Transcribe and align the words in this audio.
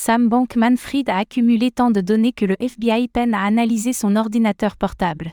Sam 0.00 0.28
Bankman-Fried 0.28 1.10
a 1.10 1.16
accumulé 1.16 1.72
tant 1.72 1.90
de 1.90 2.00
données 2.00 2.32
que 2.32 2.44
le 2.44 2.54
FBI 2.62 3.08
peine 3.08 3.34
à 3.34 3.42
analyser 3.42 3.92
son 3.92 4.14
ordinateur 4.14 4.76
portable. 4.76 5.32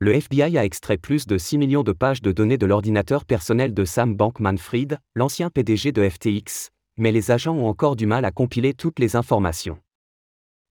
Le 0.00 0.12
FBI 0.12 0.58
a 0.58 0.66
extrait 0.66 0.98
plus 0.98 1.26
de 1.26 1.38
6 1.38 1.56
millions 1.56 1.82
de 1.82 1.92
pages 1.92 2.20
de 2.20 2.30
données 2.30 2.58
de 2.58 2.66
l'ordinateur 2.66 3.24
personnel 3.24 3.72
de 3.72 3.86
Sam 3.86 4.14
Bankman-Fried, 4.14 4.98
l'ancien 5.14 5.48
PDG 5.48 5.92
de 5.92 6.06
FTX, 6.06 6.72
mais 6.98 7.10
les 7.10 7.30
agents 7.30 7.56
ont 7.56 7.66
encore 7.66 7.96
du 7.96 8.04
mal 8.04 8.26
à 8.26 8.32
compiler 8.32 8.74
toutes 8.74 8.98
les 8.98 9.16
informations. 9.16 9.78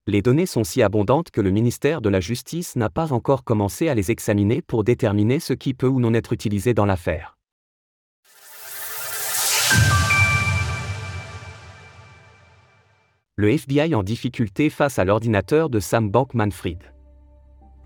Les 0.06 0.22
données 0.22 0.46
sont 0.46 0.64
si 0.64 0.84
abondantes 0.84 1.32
que 1.32 1.42
le 1.42 1.50
ministère 1.50 2.00
de 2.00 2.10
la 2.10 2.20
Justice 2.20 2.76
n'a 2.76 2.92
pas 2.92 3.12
encore 3.12 3.44
commencé 3.44 3.90
à 3.90 3.96
les 3.96 4.12
examiner 4.12 4.62
pour 4.62 4.84
déterminer 4.84 5.40
ce 5.40 5.54
qui 5.54 5.74
peut 5.74 5.88
ou 5.88 6.00
non 6.00 6.14
être 6.14 6.32
utilisé 6.32 6.76
dans 6.76 6.86
l'affaire. 6.86 7.40
Le 13.36 13.50
FBI 13.50 13.96
en 13.96 14.04
difficulté 14.04 14.70
face 14.70 15.00
à 15.00 15.06
l'ordinateur 15.06 15.72
de 15.72 15.80
Sam 15.80 16.12
Bankman-Fried. 16.12 16.84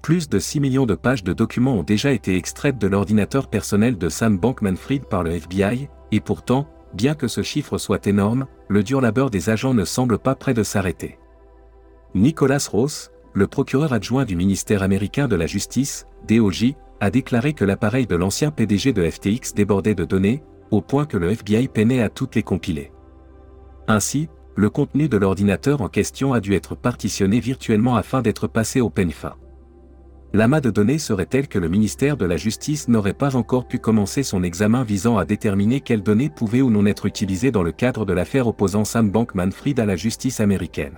Plus 0.01 0.27
de 0.27 0.39
6 0.39 0.59
millions 0.59 0.85
de 0.85 0.93
pages 0.93 1.23
de 1.23 1.31
documents 1.31 1.75
ont 1.75 1.83
déjà 1.83 2.11
été 2.11 2.35
extraites 2.35 2.77
de 2.77 2.87
l'ordinateur 2.87 3.47
personnel 3.49 3.97
de 3.97 4.09
Sam 4.09 4.37
Bankman-Fried 4.37 5.05
par 5.05 5.23
le 5.23 5.31
FBI, 5.31 5.87
et 6.11 6.19
pourtant, 6.19 6.67
bien 6.93 7.15
que 7.15 7.29
ce 7.29 7.43
chiffre 7.43 7.77
soit 7.77 8.07
énorme, 8.07 8.45
le 8.67 8.83
dur 8.83 8.99
labeur 8.99 9.29
des 9.29 9.49
agents 9.49 9.73
ne 9.73 9.85
semble 9.85 10.19
pas 10.19 10.35
près 10.35 10.53
de 10.53 10.63
s'arrêter. 10.63 11.17
Nicolas 12.13 12.67
Ross, 12.69 13.09
le 13.31 13.47
procureur 13.47 13.93
adjoint 13.93 14.25
du 14.25 14.35
ministère 14.35 14.83
américain 14.83 15.29
de 15.29 15.37
la 15.37 15.47
Justice, 15.47 16.07
DOJ, 16.27 16.73
a 16.99 17.09
déclaré 17.09 17.53
que 17.53 17.63
l'appareil 17.63 18.05
de 18.05 18.17
l'ancien 18.17 18.51
PDG 18.51 18.91
de 18.91 19.09
FTX 19.09 19.53
débordait 19.55 19.95
de 19.95 20.03
données, 20.03 20.43
au 20.71 20.81
point 20.81 21.05
que 21.05 21.15
le 21.15 21.31
FBI 21.31 21.69
peinait 21.69 22.01
à 22.01 22.09
toutes 22.09 22.35
les 22.35 22.43
compiler. 22.43 22.91
Ainsi, 23.87 24.27
le 24.57 24.71
contenu 24.71 25.07
de 25.07 25.17
l'ordinateur 25.17 25.81
en 25.81 25.87
question 25.87 26.33
a 26.33 26.39
dû 26.39 26.55
être 26.55 26.73
partitionné 26.73 27.39
virtuellement 27.39 27.95
afin 27.95 28.23
d'être 28.23 28.47
passé 28.47 28.81
au 28.81 28.91
fin. 29.11 29.35
L'amas 30.33 30.61
de 30.61 30.71
données 30.71 30.97
serait 30.97 31.27
tel 31.27 31.47
que 31.47 31.59
le 31.59 31.69
ministère 31.69 32.17
de 32.17 32.25
la 32.25 32.37
Justice 32.37 32.87
n'aurait 32.87 33.13
pas 33.13 33.35
encore 33.35 33.67
pu 33.67 33.77
commencer 33.77 34.23
son 34.23 34.41
examen 34.41 34.83
visant 34.83 35.19
à 35.19 35.25
déterminer 35.25 35.79
quelles 35.79 36.01
données 36.01 36.31
pouvaient 36.31 36.63
ou 36.63 36.71
non 36.71 36.87
être 36.87 37.05
utilisées 37.05 37.51
dans 37.51 37.61
le 37.61 37.71
cadre 37.71 38.03
de 38.03 38.13
l'affaire 38.13 38.47
opposant 38.47 38.83
Sam 38.83 39.11
Bankman-Fried 39.11 39.79
à 39.79 39.85
la 39.85 39.95
justice 39.95 40.39
américaine. 40.39 40.95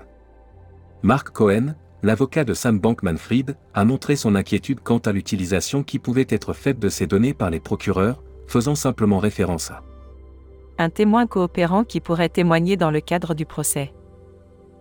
Mark 1.03 1.31
Cohen, 1.31 1.75
l'avocat 2.01 2.45
de 2.45 2.53
Sam 2.53 2.79
Bankman-Fried, 2.79 3.57
a 3.73 3.83
montré 3.83 4.15
son 4.15 4.35
inquiétude 4.35 4.79
quant 4.79 4.99
à 4.99 5.11
l'utilisation 5.11 5.83
qui 5.83 5.99
pouvait 5.99 6.27
être 6.29 6.53
faite 6.53 6.79
de 6.79 6.87
ces 6.87 7.07
données 7.07 7.33
par 7.33 7.49
les 7.49 7.59
procureurs, 7.59 8.23
faisant 8.47 8.75
simplement 8.75 9.19
référence 9.19 9.69
à 9.69 9.83
un 10.79 10.89
témoin 10.89 11.27
coopérant 11.27 11.83
qui 11.83 11.99
pourrait 11.99 12.29
témoigner 12.29 12.77
dans 12.77 12.89
le 12.89 13.01
cadre 13.01 13.35
du 13.35 13.45
procès. 13.45 13.93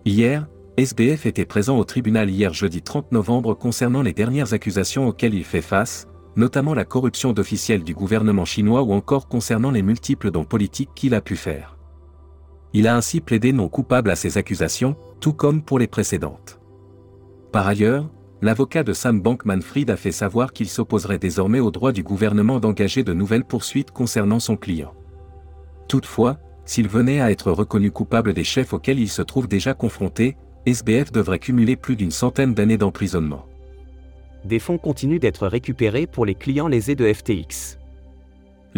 Hier, 0.05 0.47
SBF 0.77 1.27
était 1.27 1.45
présent 1.45 1.77
au 1.77 1.83
tribunal 1.83 2.31
hier 2.31 2.55
jeudi 2.55 2.83
30 2.83 3.11
novembre 3.11 3.55
concernant 3.55 4.01
les 4.01 4.13
dernières 4.13 4.55
accusations 4.55 5.09
auxquelles 5.09 5.35
il 5.35 5.43
fait 5.43 5.61
face, 5.61 6.07
notamment 6.37 6.73
la 6.73 6.85
corruption 6.85 7.33
d'officiels 7.33 7.83
du 7.83 7.95
gouvernement 7.95 8.45
chinois 8.45 8.83
ou 8.83 8.93
encore 8.93 9.27
concernant 9.27 9.73
les 9.73 9.83
multiples 9.83 10.31
dons 10.31 10.45
politiques 10.45 10.91
qu'il 10.95 11.15
a 11.15 11.21
pu 11.21 11.35
faire. 11.35 11.77
Il 12.73 12.87
a 12.87 12.95
ainsi 12.95 13.21
plaidé 13.21 13.53
non 13.53 13.69
coupable 13.69 14.11
à 14.11 14.17
ces 14.17 14.39
accusations, 14.39 14.95
tout 15.19 15.33
comme 15.33 15.63
pour 15.63 15.81
les 15.81 15.89
précédentes. 15.89 16.61
Par 17.51 17.67
ailleurs, 17.67 18.09
l'avocat 18.41 18.85
de 18.85 18.93
Sam 18.93 19.21
Bankman-Fried 19.21 19.91
a 19.91 19.97
fait 19.97 20.13
savoir 20.13 20.53
qu'il 20.53 20.69
s'opposerait 20.69 21.19
désormais 21.19 21.61
au 21.61 21.73
droit 21.73 21.91
du 21.91 22.05
gouvernement 22.05 22.61
d'engager 22.61 23.03
de 23.03 23.15
nouvelles 23.15 23.45
poursuites 23.45 23.91
concernant 23.91 24.39
son 24.39 24.57
client. 24.57 24.95
Toutefois, 25.89 26.39
s'il 26.65 26.89
venait 26.89 27.21
à 27.21 27.31
être 27.31 27.51
reconnu 27.51 27.91
coupable 27.91 28.35
des 28.35 28.45
chefs 28.45 28.73
auxquels 28.73 29.01
il 29.01 29.09
se 29.09 29.23
trouve 29.23 29.49
déjà 29.49 29.75
confronté, 29.75 30.37
SBF 30.67 31.11
devrait 31.13 31.39
cumuler 31.39 31.77
plus 31.77 31.97
d'une 31.97 32.11
centaine 32.11 32.55
d'années 32.55 32.79
d'emprisonnement. 32.79 33.47
Des 34.45 34.59
fonds 34.59 34.79
continuent 34.79 35.19
d'être 35.19 35.47
récupérés 35.47 36.07
pour 36.07 36.27
les 36.27 36.35
clients 36.35 36.69
lésés 36.69 36.95
de 36.95 37.13
FTX 37.13 37.79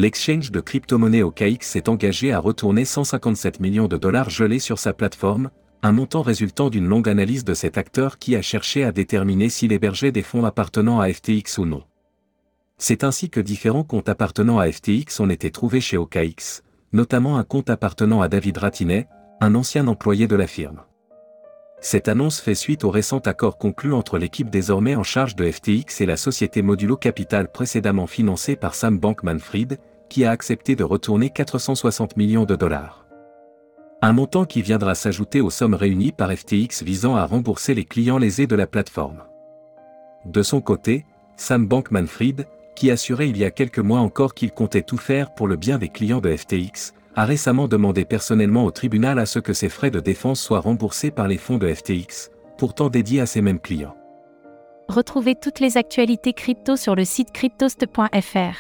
l'exchange 0.01 0.51
de 0.51 0.61
crypto-monnaies 0.61 1.23
OKX 1.23 1.59
s'est 1.61 1.89
engagé 1.89 2.33
à 2.33 2.39
retourner 2.39 2.84
157 2.84 3.61
millions 3.61 3.89
de 3.89 3.99
dollars 3.99 4.31
gelés 4.31 4.59
sur 4.59 4.79
sa 4.79 4.93
plateforme, 4.93 5.51
un 5.83 5.93
montant 5.93 6.23
résultant 6.23 6.71
d'une 6.71 6.87
longue 6.87 7.09
analyse 7.09 7.45
de 7.45 7.55
cet 7.55 7.77
acteur 7.77 8.19
qui 8.19 8.34
a 8.34 8.43
cherché 8.43 8.83
à 8.83 8.93
déterminer 8.93 9.49
s'il 9.49 9.73
hébergeait 9.73 10.13
des 10.13 10.23
fonds 10.23 10.45
appartenant 10.45 11.01
à 11.01 11.13
FTX 11.13 11.59
ou 11.59 11.67
non. 11.67 11.83
C'est 12.79 13.05
ainsi 13.05 13.29
que 13.29 13.41
différents 13.41 13.84
comptes 13.84 14.09
appartenant 14.09 14.59
à 14.59 14.71
FTX 14.71 15.21
ont 15.21 15.29
été 15.29 15.51
trouvés 15.51 15.83
chez 15.83 15.99
OKX, 15.99 16.63
notamment 16.93 17.39
un 17.39 17.45
compte 17.45 17.71
appartenant 17.71 18.21
à 18.21 18.28
David 18.28 18.59
Ratinet, 18.59 19.09
un 19.41 19.55
ancien 19.55 19.87
employé 19.87 20.27
de 20.27 20.37
la 20.37 20.47
firme. 20.47 20.83
Cette 21.81 22.09
annonce 22.09 22.41
fait 22.41 22.55
suite 22.55 22.84
au 22.84 22.91
récent 22.91 23.21
accord 23.21 23.56
conclu 23.56 23.95
entre 23.95 24.19
l'équipe 24.19 24.51
désormais 24.51 24.97
en 24.97 25.03
charge 25.03 25.34
de 25.34 25.51
FTX 25.51 26.03
et 26.03 26.06
la 26.06 26.19
société 26.19 26.61
Modulo 26.61 26.97
Capital 26.97 27.51
précédemment 27.51 28.06
financée 28.06 28.55
par 28.55 28.75
Sam 28.75 28.99
Bankman-Fried, 28.99 29.78
qui 30.11 30.25
a 30.25 30.31
accepté 30.31 30.77
de 30.77 30.84
retourner 30.84 31.31
460 31.31 32.19
millions 32.19 32.45
de 32.45 32.56
dollars. 32.56 33.07
Un 34.03 34.12
montant 34.12 34.45
qui 34.45 34.61
viendra 34.61 34.95
s'ajouter 34.95 35.41
aux 35.41 35.51
sommes 35.51 35.75
réunies 35.75 36.12
par 36.12 36.31
FTX 36.31 36.83
visant 36.83 37.17
à 37.17 37.25
rembourser 37.25 37.75
les 37.75 37.84
clients 37.84 38.19
lésés 38.19 38.47
de 38.47 38.57
la 38.57 38.67
plateforme. 38.67 39.22
De 40.27 40.43
son 40.43 40.61
côté, 40.61 41.07
Sam 41.37 41.67
Bankman-Fried, 41.67 42.47
qui 42.81 42.91
assurait 42.91 43.29
il 43.29 43.37
y 43.37 43.45
a 43.45 43.51
quelques 43.51 43.79
mois 43.79 44.01
encore 44.01 44.33
qu'il 44.33 44.53
comptait 44.53 44.81
tout 44.81 44.97
faire 44.97 45.35
pour 45.35 45.47
le 45.47 45.57
bien 45.57 45.77
des 45.77 45.91
clients 45.91 46.23
de 46.23 46.35
FTX, 46.35 46.95
a 47.15 47.27
récemment 47.27 47.69
demandé 47.69 48.07
personnellement 48.07 48.65
au 48.65 48.71
tribunal 48.71 49.19
à 49.19 49.27
ce 49.27 49.39
que 49.39 49.53
ses 49.53 49.69
frais 49.69 49.91
de 49.91 50.01
défense 50.01 50.41
soient 50.41 50.61
remboursés 50.61 51.11
par 51.11 51.29
les 51.29 51.37
fonds 51.37 51.59
de 51.59 51.71
FTX, 51.71 52.31
pourtant 52.57 52.89
dédiés 52.89 53.21
à 53.21 53.27
ces 53.27 53.43
mêmes 53.43 53.61
clients. 53.61 53.95
Retrouvez 54.89 55.35
toutes 55.35 55.61
les 55.61 55.77
actualités 55.77 56.33
crypto 56.33 56.75
sur 56.77 56.95
le 56.95 57.05
site 57.05 57.33
cryptost.fr. 57.33 58.57